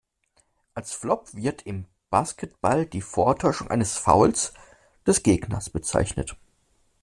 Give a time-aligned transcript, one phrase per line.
[0.73, 4.51] Als Flop wird im Basketball die Vortäuschung eines Fouls
[5.05, 6.35] des Gegners bezeichnet.